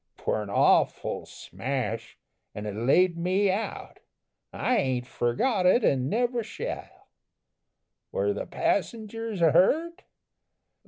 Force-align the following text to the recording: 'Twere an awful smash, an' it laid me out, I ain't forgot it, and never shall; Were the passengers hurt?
'Twere 0.17 0.41
an 0.41 0.49
awful 0.49 1.27
smash, 1.27 2.17
an' 2.55 2.65
it 2.65 2.73
laid 2.73 3.19
me 3.19 3.51
out, 3.51 3.99
I 4.51 4.77
ain't 4.77 5.05
forgot 5.05 5.67
it, 5.67 5.83
and 5.83 6.09
never 6.09 6.41
shall; 6.41 7.07
Were 8.11 8.33
the 8.33 8.47
passengers 8.47 9.41
hurt? 9.41 10.01